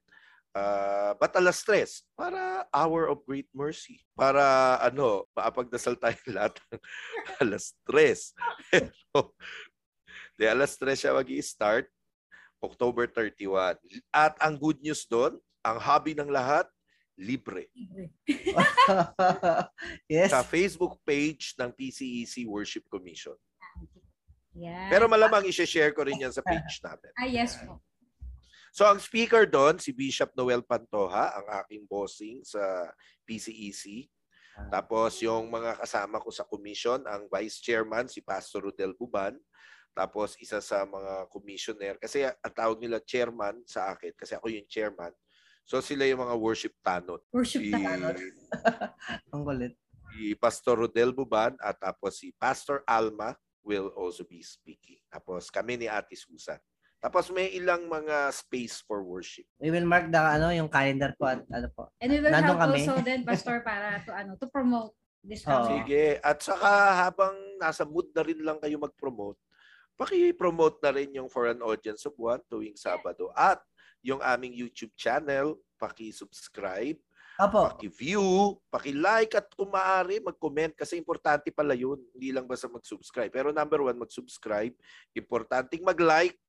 Uh, 0.54 1.18
but 1.18 1.34
alas 1.34 1.66
3 1.66 1.82
para 2.14 2.70
hour 2.70 3.10
of 3.10 3.26
great 3.26 3.50
mercy. 3.58 4.06
Para 4.14 4.78
ano, 4.86 5.26
maapagdasal 5.34 5.98
tayo 5.98 6.22
lahat 6.38 6.62
ng 6.70 6.82
alas 7.42 7.74
3. 7.90 8.38
Pero 8.70 9.34
de 10.38 10.46
alas 10.46 10.78
3 10.78 10.94
siya 10.94 11.18
magi-start. 11.18 11.90
October 12.64 13.12
31. 13.12 13.76
At 14.16 14.40
ang 14.40 14.56
good 14.56 14.80
news 14.80 15.04
doon, 15.04 15.36
ang 15.68 15.84
hobby 15.84 16.16
ng 16.16 16.32
lahat, 16.32 16.64
libre. 17.20 17.68
yes. 20.08 20.32
Sa 20.32 20.48
Facebook 20.48 20.96
page 21.04 21.60
ng 21.60 21.76
PCEC 21.76 22.48
Worship 22.48 22.88
Commission. 22.88 23.36
yeah. 24.56 24.88
Pero 24.88 25.12
malamang 25.12 25.44
i-share 25.44 25.92
ko 25.92 26.08
rin 26.08 26.24
yan 26.24 26.32
sa 26.32 26.40
page 26.40 26.80
natin. 26.80 27.12
ah, 27.20 27.28
yes 27.28 27.60
po. 27.60 27.84
So 28.74 28.90
ang 28.90 28.98
speaker 28.98 29.46
doon, 29.46 29.78
si 29.78 29.94
Bishop 29.94 30.34
Noel 30.34 30.66
Pantoja, 30.66 31.30
ang 31.38 31.46
aking 31.62 31.86
bossing 31.86 32.42
sa 32.42 32.90
PCEC. 33.22 34.10
Tapos 34.74 35.22
yung 35.22 35.54
mga 35.54 35.78
kasama 35.78 36.18
ko 36.18 36.34
sa 36.34 36.42
commission, 36.46 37.06
ang 37.06 37.30
vice 37.30 37.62
chairman, 37.62 38.10
si 38.10 38.26
Pastor 38.26 38.66
Rodel 38.66 38.98
Buban. 38.98 39.38
Tapos 39.94 40.34
isa 40.42 40.58
sa 40.58 40.90
mga 40.90 41.30
commissioner, 41.30 42.02
kasi 42.02 42.26
ang 42.26 42.54
tawag 42.58 42.82
nila 42.82 42.98
chairman 42.98 43.62
sa 43.70 43.94
akin, 43.94 44.10
kasi 44.18 44.34
ako 44.34 44.50
yung 44.50 44.66
chairman. 44.66 45.14
So 45.70 45.78
sila 45.78 46.10
yung 46.10 46.26
mga 46.26 46.34
worship 46.42 46.74
tanod. 46.82 47.22
Worship 47.30 47.62
Si, 47.62 47.70
na. 47.70 48.10
Ang 49.38 49.46
kulit. 49.48 49.78
si 50.12 50.34
Pastor 50.36 50.76
Rodel 50.82 51.14
Buban 51.16 51.56
at 51.62 51.78
tapos 51.80 52.20
si 52.20 52.34
Pastor 52.36 52.82
Alma 52.90 53.38
will 53.64 53.94
also 53.96 54.26
be 54.26 54.42
speaking. 54.44 54.98
Tapos 55.08 55.48
kami 55.54 55.78
ni 55.78 55.88
Ate 55.88 56.18
Susan. 56.18 56.60
Tapos 57.04 57.28
may 57.36 57.52
ilang 57.52 57.92
mga 57.92 58.32
space 58.32 58.80
for 58.80 59.04
worship. 59.04 59.44
We 59.60 59.76
will 59.76 59.84
mark 59.84 60.08
the 60.08 60.24
ano 60.24 60.56
yung 60.56 60.72
calendar 60.72 61.12
po 61.20 61.28
at 61.28 61.44
ano 61.52 61.68
po. 61.76 61.92
And 62.00 62.16
we 62.16 62.24
will 62.24 62.32
Nandun 62.32 62.56
have 62.56 62.64
kami. 62.64 62.80
also 62.80 62.96
then, 63.04 63.22
Pastor, 63.28 63.60
para 63.60 64.00
to, 64.08 64.16
ano, 64.16 64.40
to 64.40 64.48
promote 64.48 64.96
this 65.20 65.44
coming. 65.44 65.84
Sige. 65.84 66.24
At 66.24 66.40
saka 66.40 66.72
habang 67.04 67.36
nasa 67.60 67.84
mood 67.84 68.08
na 68.16 68.24
rin 68.24 68.40
lang 68.40 68.56
kayo 68.64 68.80
mag-promote, 68.80 69.36
paki-promote 70.00 70.80
na 70.80 70.96
rin 70.96 71.12
yung 71.12 71.28
For 71.28 71.52
an 71.52 71.60
Audience 71.60 72.08
of 72.08 72.16
One 72.16 72.40
tuwing 72.48 72.80
Sabado. 72.80 73.36
At 73.36 73.60
yung 74.00 74.24
aming 74.24 74.56
YouTube 74.56 74.96
channel, 74.96 75.60
paki-subscribe, 75.76 76.96
Opo. 77.36 77.68
paki-view, 77.68 78.56
paki-like 78.72 79.36
at 79.36 79.52
kung 79.52 79.76
maaari, 79.76 80.24
mag-comment 80.24 80.72
kasi 80.72 80.96
importante 80.96 81.52
pala 81.52 81.76
yun. 81.76 82.00
Hindi 82.16 82.32
lang 82.32 82.48
basta 82.48 82.72
mag-subscribe. 82.72 83.32
Pero 83.32 83.52
number 83.52 83.84
one, 83.84 84.08
mag-subscribe. 84.08 84.72
Importanteng 85.12 85.84
mag-like 85.84 86.40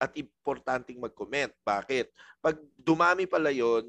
at 0.00 0.16
importanteng 0.16 0.96
mag-comment. 0.96 1.52
Bakit? 1.60 2.08
Pag 2.40 2.56
dumami 2.80 3.28
pala 3.28 3.52
yun, 3.52 3.84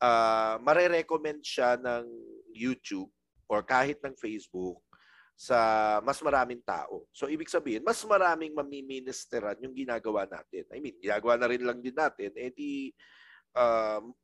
ah 0.00 0.56
mare-recommend 0.60 1.40
siya 1.44 1.76
ng 1.76 2.04
YouTube 2.52 3.08
or 3.48 3.60
kahit 3.64 4.00
ng 4.00 4.16
Facebook 4.16 4.80
sa 5.36 6.00
mas 6.00 6.16
maraming 6.24 6.64
tao. 6.64 7.04
So, 7.12 7.28
ibig 7.28 7.52
sabihin, 7.52 7.84
mas 7.84 8.00
maraming 8.08 8.56
mamiministeran 8.56 9.60
yung 9.60 9.76
ginagawa 9.76 10.24
natin. 10.24 10.64
I 10.72 10.80
mean, 10.80 10.96
ginagawa 10.96 11.36
na 11.36 11.48
rin 11.52 11.60
lang 11.60 11.84
din 11.84 11.92
natin. 11.92 12.32
Eh 12.32 12.48
di, 12.56 12.88
um, 13.52 14.16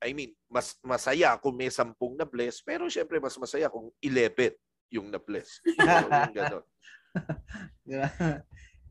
I 0.00 0.16
mean, 0.16 0.32
mas 0.48 0.72
masaya 0.80 1.36
kung 1.36 1.60
may 1.60 1.68
sampung 1.68 2.16
na 2.16 2.24
bless, 2.24 2.64
pero 2.64 2.88
syempre 2.88 3.20
mas 3.20 3.36
masaya 3.36 3.68
kung 3.68 3.92
11 4.00 4.56
yung 4.88 5.12
na 5.12 5.20
bless. 5.20 5.60
So, 5.60 6.08
yung 6.24 6.36
ganon. 6.36 6.64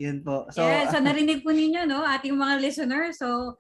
Yun 0.01 0.23
po. 0.23 0.47
So, 0.51 0.63
yeah, 0.63 0.91
so 0.91 0.99
narinig 1.05 1.43
po 1.43 1.55
ninyo, 1.55 1.87
no, 1.87 2.03
ating 2.03 2.35
mga 2.35 2.59
listeners. 2.59 3.19
So, 3.19 3.55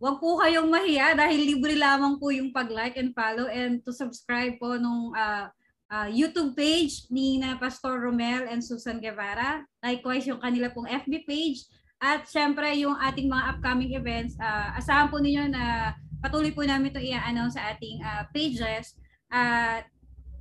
wag 0.00 0.16
po 0.22 0.40
kayong 0.40 0.70
mahiya 0.70 1.12
dahil 1.18 1.44
libre 1.44 1.76
lamang 1.76 2.16
po 2.16 2.32
yung 2.32 2.54
pag-like 2.54 2.96
and 2.96 3.12
follow 3.12 3.50
and 3.50 3.84
to 3.84 3.92
subscribe 3.92 4.56
po 4.56 4.78
nung 4.78 5.12
ah, 5.12 5.52
ah, 5.90 6.08
YouTube 6.08 6.54
page 6.54 7.10
ni 7.12 7.36
na 7.36 7.58
Pastor 7.58 7.98
Romel 8.00 8.46
and 8.48 8.62
Susan 8.62 9.02
Guevara. 9.02 9.66
Likewise, 9.82 10.24
yung 10.24 10.40
kanila 10.40 10.70
pong 10.70 10.88
FB 10.88 11.26
page. 11.26 11.66
At 12.00 12.24
syempre, 12.24 12.64
yung 12.80 12.96
ating 12.96 13.28
mga 13.28 13.44
upcoming 13.58 13.92
events, 13.92 14.38
ah, 14.40 14.72
asahan 14.78 15.12
po 15.12 15.20
ninyo 15.20 15.52
na 15.52 15.92
patuloy 16.24 16.54
po 16.54 16.64
namin 16.64 16.94
ito 16.94 17.02
i-announce 17.02 17.60
sa 17.60 17.76
ating 17.76 18.00
ah, 18.00 18.24
pages. 18.32 18.96
At 19.28 19.84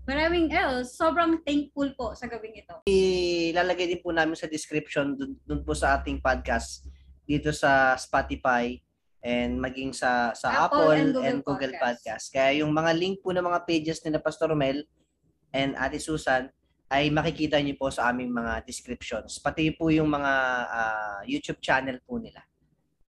maraming 0.10 0.50
else, 0.50 0.98
sobrang 0.98 1.38
thankful 1.46 1.94
po 1.94 2.18
sa 2.18 2.26
gabing 2.26 2.58
ito. 2.58 2.82
ilalagay 2.90 3.86
din 3.86 4.02
po 4.02 4.10
namin 4.10 4.34
sa 4.34 4.50
description 4.50 5.14
dun, 5.14 5.38
dun 5.46 5.62
po 5.62 5.78
sa 5.78 6.02
ating 6.02 6.18
podcast 6.18 6.90
dito 7.30 7.54
sa 7.54 7.94
Spotify 7.94 8.74
and 9.22 9.62
maging 9.62 9.94
sa 9.94 10.34
sa 10.34 10.66
Apple 10.66 10.90
Apple, 10.90 10.98
and 10.98 11.10
and 11.22 11.38
Google 11.46 11.70
Google, 11.70 11.74
Podcast. 11.78 12.02
Podcast. 12.02 12.26
Kaya 12.34 12.50
yung 12.66 12.74
mga 12.74 12.92
link 12.98 13.22
po 13.22 13.30
ng 13.30 13.46
mga 13.46 13.62
pages 13.70 14.02
ni 14.02 14.10
na 14.10 14.24
Pastor 14.24 14.50
Romel 14.50 14.82
and 15.54 15.78
Ate 15.78 16.02
Susan 16.02 16.50
ay 16.90 17.14
makikita 17.14 17.62
niyo 17.62 17.78
po 17.78 17.94
sa 17.94 18.10
aming 18.10 18.34
mga 18.34 18.66
descriptions. 18.66 19.38
Pati 19.38 19.78
po 19.78 19.94
yung 19.94 20.10
mga 20.10 20.34
ah, 20.66 21.22
YouTube 21.30 21.62
channel 21.62 22.02
po 22.02 22.18
nila. 22.18 22.42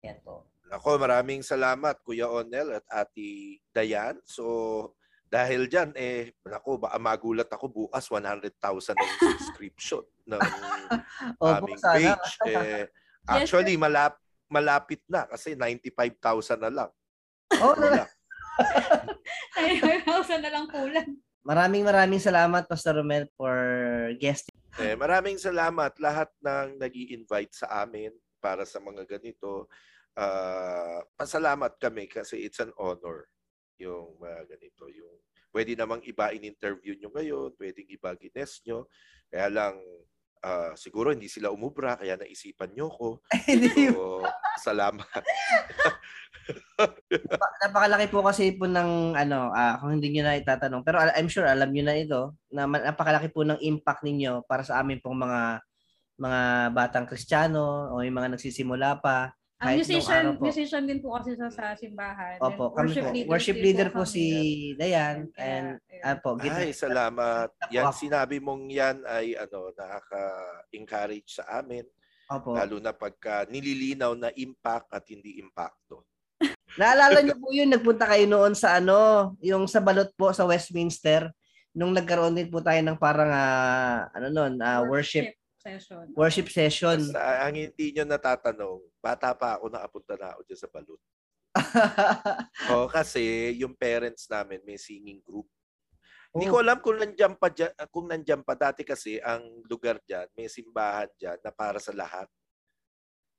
Yan 0.04 0.20
po. 0.20 0.52
Ako, 0.70 1.00
maraming 1.00 1.40
salamat 1.40 1.98
Kuya 2.04 2.28
Onel 2.28 2.76
at 2.76 2.84
Ate 2.92 3.58
Dayan. 3.72 4.20
So, 4.22 4.94
dahil 5.30 5.70
dyan, 5.70 5.94
eh, 5.94 6.34
nako, 6.42 6.82
baka 6.82 6.98
magulat 6.98 7.46
ako 7.46 7.70
bukas 7.70 8.10
100,000 8.10 8.50
ang 8.98 9.12
subscription 9.30 10.02
ng 10.26 10.42
aming 11.54 11.78
sana. 11.78 12.18
page. 12.18 12.30
Eh, 12.50 12.84
actually, 13.38 13.78
malap, 13.78 14.18
malapit 14.50 15.06
na 15.06 15.30
kasi 15.30 15.54
95,000 15.54 16.58
na 16.66 16.70
lang. 16.74 16.90
Oh, 17.62 17.78
Wala. 17.78 18.10
Ay, 19.54 19.78
na 20.42 20.50
lang 20.50 20.66
kulang. 20.66 21.14
maraming 21.40 21.86
maraming 21.86 22.20
salamat 22.20 22.68
Pastor 22.68 22.98
Romel 23.00 23.30
for 23.38 23.56
guesting. 24.18 24.52
Eh, 24.82 24.98
maraming 24.98 25.38
salamat 25.38 25.94
lahat 26.02 26.28
ng 26.42 26.76
nag 26.76 26.92
invite 26.92 27.54
sa 27.54 27.86
amin 27.86 28.10
para 28.42 28.66
sa 28.66 28.82
mga 28.82 29.06
ganito. 29.06 29.70
Ah, 30.18 31.00
pasalamat 31.14 31.78
kami 31.78 32.10
kasi 32.10 32.42
it's 32.44 32.58
an 32.58 32.74
honor 32.76 33.30
yung 33.80 34.16
mga 34.20 34.46
ganito. 34.56 34.86
Yung 34.92 35.16
pwede 35.50 35.74
namang 35.74 36.04
iba 36.06 36.30
in-interview 36.30 36.94
nyo 36.96 37.10
ngayon, 37.10 37.48
pwedeng 37.58 37.88
iba 37.90 38.10
gines 38.14 38.62
nyo. 38.64 38.86
Kaya 39.30 39.48
lang, 39.50 39.74
ah, 40.44 40.72
siguro 40.78 41.10
hindi 41.10 41.26
sila 41.26 41.50
umubra, 41.50 41.98
kaya 41.98 42.16
naisipan 42.16 42.72
nyo 42.74 42.88
ko. 42.92 43.08
So, 43.96 44.24
salamat. 44.60 45.22
Napa- 47.10 47.58
napakalaki 47.62 48.06
po 48.10 48.20
kasi 48.24 48.54
po 48.54 48.66
ng 48.66 49.14
ano, 49.14 49.50
ah, 49.54 49.78
kung 49.78 49.98
hindi 49.98 50.10
niyo 50.10 50.26
na 50.26 50.38
itatanong, 50.38 50.82
pero 50.82 51.00
I'm 51.00 51.30
sure 51.30 51.46
alam 51.46 51.70
niyo 51.70 51.84
na 51.86 51.96
ito, 51.96 52.34
na 52.50 52.66
napakalaki 52.66 53.30
po 53.30 53.46
ng 53.46 53.60
impact 53.62 54.02
ninyo 54.02 54.44
para 54.46 54.62
sa 54.66 54.82
amin 54.82 54.98
pong 55.02 55.24
mga 55.24 55.62
mga 56.20 56.40
batang 56.76 57.08
Kristiyano 57.08 57.96
o 57.96 58.04
yung 58.04 58.20
mga 58.20 58.36
nagsisimula 58.36 59.00
pa 59.00 59.32
Ang 59.60 59.76
musician, 59.76 60.24
po. 60.40 60.48
musician 60.48 60.84
din 60.88 61.04
po 61.04 61.12
kasi 61.20 61.36
sa, 61.36 61.52
sa 61.52 61.76
simbahan. 61.76 62.40
Opo, 62.40 62.72
kami 62.72 62.96
po. 62.96 63.12
leader 63.12 63.28
Worship 63.28 63.58
leader 63.60 63.88
po 63.92 64.08
kami. 64.08 64.12
si 64.16 64.24
Dayan 64.80 65.28
and 65.36 65.76
ayun. 65.76 66.00
ah, 66.00 66.16
po, 66.16 66.40
Ay, 66.40 66.72
salamat. 66.72 67.52
Yan 67.68 67.92
sinabi 67.92 68.40
mong 68.40 68.72
yan 68.72 69.04
ay 69.04 69.36
ano 69.36 69.68
nakaka-encourage 69.76 71.36
sa 71.36 71.60
amin 71.60 71.84
Opo. 72.32 72.56
lalo 72.56 72.80
na 72.80 72.96
pagka 72.96 73.44
nililinaw 73.52 74.16
na 74.16 74.32
impact 74.32 74.96
at 74.96 75.04
hindi 75.12 75.36
impacto. 75.36 76.08
Naalala 76.80 77.20
niyo 77.20 77.36
po 77.36 77.52
yun, 77.52 77.68
nagpunta 77.68 78.08
kayo 78.08 78.24
noon 78.24 78.56
sa 78.56 78.80
ano, 78.80 79.34
yung 79.44 79.68
sa 79.68 79.84
balot 79.84 80.08
po 80.16 80.32
sa 80.32 80.48
Westminster, 80.48 81.28
nung 81.76 81.92
nagkaroon 81.92 82.32
din 82.32 82.48
po 82.48 82.64
tayo 82.64 82.80
ng 82.80 82.96
parang, 82.96 83.28
ah, 83.28 84.08
ano 84.14 84.32
noon, 84.32 84.56
ah, 84.62 84.86
worship, 84.88 85.36
session. 85.60 86.04
worship 86.16 86.48
session. 86.48 86.98
Basta 87.12 87.44
ang 87.44 87.54
hindi 87.54 87.86
nyo 87.92 88.04
natatanong, 88.08 88.80
bata 88.98 89.36
pa 89.36 89.60
ako 89.60 89.68
nakapunta 89.68 90.14
na 90.16 90.32
ako 90.32 90.40
dyan 90.48 90.60
sa 90.60 90.70
Balut. 90.72 91.00
O 92.70 92.86
kasi 92.86 93.54
yung 93.58 93.74
parents 93.74 94.26
namin 94.26 94.62
may 94.62 94.78
singing 94.78 95.20
group. 95.20 95.46
Hindi 96.30 96.46
Oh. 96.46 96.52
ko 96.54 96.56
alam 96.62 96.78
kung 96.78 96.94
nandiyan 96.94 97.34
pa 97.34 97.50
dyan, 97.50 97.74
kung 97.90 98.06
nandiyan 98.06 98.42
pa 98.46 98.54
dati 98.54 98.86
kasi 98.86 99.18
ang 99.18 99.42
lugar 99.66 99.98
diyan, 100.06 100.30
may 100.32 100.46
simbahan 100.46 101.10
diyan 101.18 101.38
na 101.42 101.50
para 101.50 101.82
sa 101.82 101.90
lahat. 101.90 102.30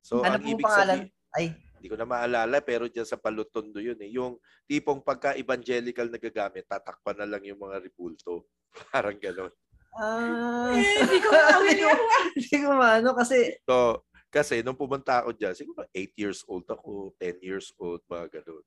So 0.03 0.19
ano 0.21 0.35
ang 0.37 0.43
ibig 0.43 0.65
pangalan? 0.65 1.07
sabihin, 1.07 1.09
Ay, 1.31 1.55
hindi 1.79 1.87
ko 1.87 1.95
na 1.95 2.03
maalala 2.03 2.59
pero 2.59 2.91
diyan 2.91 3.07
sa 3.07 3.15
Palutondo 3.15 3.79
yun 3.79 3.95
eh. 4.03 4.11
Yung 4.11 4.35
tipong 4.67 4.99
pagka 4.99 5.39
evangelical 5.39 6.11
na 6.11 6.19
gagamit, 6.19 6.67
tatakpan 6.67 7.15
na 7.15 7.29
lang 7.31 7.47
yung 7.47 7.57
mga 7.57 7.79
ribulto. 7.79 8.51
Parang 8.91 9.15
gano'n. 9.15 9.53
Ah, 9.95 10.71
Eh, 10.71 10.99
Hindi 11.03 11.17
ko 11.23 11.29
familiar. 11.51 11.97
hindi 12.35 12.55
ko 12.63 12.67
maano 12.75 13.09
kasi, 13.15 13.37
So, 13.67 14.05
kasi 14.31 14.63
nung 14.63 14.77
pumunta 14.79 15.21
ako 15.21 15.35
dyan, 15.35 15.53
siguro 15.57 15.85
8 15.91 16.13
years 16.17 16.41
old 16.47 16.65
ako, 16.69 17.13
10 17.19 17.37
years 17.43 17.71
old, 17.77 18.01
mga 18.07 18.41
ganun. 18.41 18.63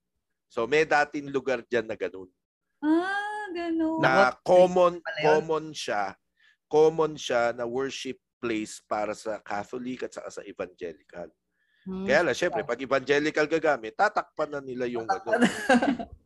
So, 0.50 0.66
may 0.70 0.84
dating 0.86 1.32
lugar 1.34 1.64
dyan 1.66 1.86
na 1.88 1.96
ganun. 1.98 2.30
ah, 2.82 3.44
gano'n. 3.54 4.00
Na 4.02 4.30
Nako, 4.30 4.42
common, 4.44 4.94
common 5.22 5.66
siya, 5.74 6.14
common 6.68 7.14
siya 7.18 7.54
na 7.54 7.64
worship 7.66 8.18
place 8.42 8.82
para 8.84 9.14
sa 9.16 9.40
Catholic 9.40 10.04
at 10.04 10.12
saka 10.14 10.30
sa 10.30 10.42
Evangelical. 10.44 11.30
hmm, 11.86 12.04
Kaya 12.06 12.20
lang, 12.28 12.36
syempre, 12.36 12.62
pag 12.66 12.80
Evangelical 12.82 13.46
gagamit, 13.48 13.96
tatakpan 13.96 14.50
na 14.52 14.60
nila 14.60 14.84
yung 14.90 15.08
ano. 15.08 15.30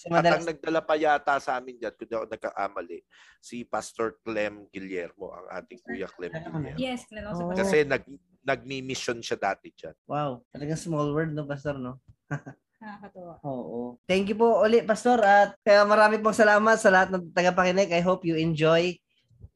si 0.00 0.08
At 0.08 0.24
ang 0.24 0.40
madalas, 0.40 0.48
nagdala 0.48 0.80
pa 0.80 0.96
yata 0.96 1.36
sa 1.36 1.60
amin 1.60 1.76
dyan, 1.76 1.92
kung 1.92 2.08
di 2.08 2.14
ako 2.16 2.26
nagkakamali, 2.32 2.98
si 3.36 3.68
Pastor 3.68 4.16
Clem 4.24 4.64
Guillermo, 4.72 5.36
ang 5.36 5.60
ating 5.60 5.80
Kuya 5.84 6.08
Clem 6.08 6.32
Guillermo. 6.32 6.80
Yes, 6.80 7.04
sa 7.04 7.36
Oh. 7.36 7.52
Kasi 7.52 7.84
nag, 7.84 8.08
nagmi-mission 8.40 9.20
siya 9.20 9.36
dati 9.36 9.68
dyan. 9.76 9.92
wow, 10.08 10.40
talagang 10.48 10.80
small 10.80 11.12
world, 11.12 11.36
no, 11.36 11.44
Pastor, 11.44 11.76
no? 11.76 12.00
Nakakatuwa. 12.80 13.44
Oo. 13.44 14.00
Thank 14.08 14.32
you 14.32 14.40
po 14.40 14.64
ulit, 14.64 14.88
Pastor. 14.88 15.20
At 15.20 15.52
kaya 15.60 15.84
marami 15.84 16.16
pong 16.16 16.32
salamat 16.32 16.80
sa 16.80 16.88
lahat 16.88 17.12
ng 17.12 17.28
tagapakinig. 17.36 17.92
I 17.92 18.00
hope 18.00 18.24
you 18.24 18.40
enjoy 18.40 18.96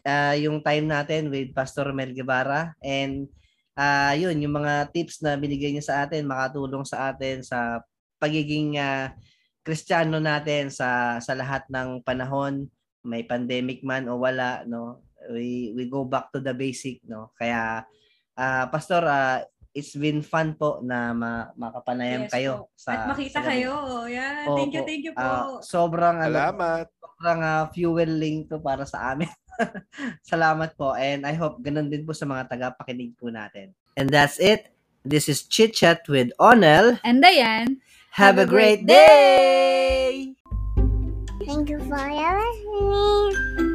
uh, 0.05 0.37
yung 0.37 0.61
time 0.61 0.85
natin 0.85 1.33
with 1.33 1.57
Pastor 1.57 1.89
Mel 1.97 2.13
Guevara. 2.13 2.77
And 2.85 3.33
uh, 3.81 4.13
yun, 4.13 4.45
yung 4.45 4.61
mga 4.61 4.93
tips 4.93 5.25
na 5.25 5.41
binigay 5.41 5.73
niya 5.73 5.89
sa 5.89 5.97
atin, 6.05 6.29
makatulong 6.29 6.85
sa 6.85 7.17
atin 7.17 7.41
sa 7.41 7.81
pagiging 8.21 8.77
uh, 8.77 9.09
kristyano 9.65 10.21
natin 10.21 10.69
sa 10.69 11.19
sa 11.19 11.33
lahat 11.33 11.65
ng 11.73 12.05
panahon, 12.05 12.69
may 13.03 13.25
pandemic 13.25 13.81
man 13.81 14.07
o 14.13 14.21
wala, 14.21 14.63
no? 14.69 15.03
We 15.33 15.73
we 15.73 15.89
go 15.89 16.05
back 16.05 16.31
to 16.37 16.39
the 16.45 16.53
basic, 16.53 17.01
no? 17.09 17.33
Kaya 17.41 17.89
uh, 18.37 18.65
Pastor, 18.69 19.03
uh, 19.09 19.41
it's 19.75 19.99
been 19.99 20.23
fun 20.23 20.55
po 20.55 20.79
na 20.87 21.11
ma- 21.11 21.51
makapanayam 21.59 22.31
Yes 22.31 22.33
kayo 22.33 22.53
po. 22.63 22.79
sa 22.79 22.91
At 22.95 23.11
makita 23.11 23.43
sa 23.43 23.51
kayo. 23.51 24.07
Yeah. 24.07 24.47
Thank 24.55 24.73
you, 24.73 24.83
thank 24.87 25.03
you 25.03 25.13
po. 25.13 25.27
Ah, 25.27 25.59
sobrang 25.67 26.23
ano, 26.23 26.31
Salamat. 26.31 26.87
sobrang 26.95 27.41
ah, 27.43 27.65
fueling 27.75 28.47
to 28.47 28.63
para 28.63 28.87
sa 28.87 29.13
amin. 29.13 29.29
Salamat 30.31 30.79
po 30.79 30.95
and 30.95 31.27
I 31.27 31.35
hope 31.35 31.59
ganun 31.59 31.91
din 31.91 32.07
po 32.07 32.15
sa 32.15 32.25
mga 32.25 32.47
tagapakinig 32.47 33.19
po 33.19 33.35
natin. 33.35 33.75
And 33.99 34.07
that's 34.11 34.39
it. 34.39 34.71
This 35.05 35.29
is 35.29 35.45
Chit 35.45 35.77
Chat 35.77 36.07
with 36.09 36.33
Onel. 36.41 36.97
And 37.05 37.21
Dayan, 37.21 37.83
Have, 38.15 38.39
a 38.39 38.47
great 38.47 38.87
day! 38.87 40.37
Thank 41.45 41.69
you 41.69 41.81
for 41.81 41.99
listening. 41.99 43.74